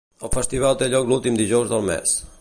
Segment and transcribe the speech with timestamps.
[0.27, 2.21] El festival té lloc l'últim dijous del mes.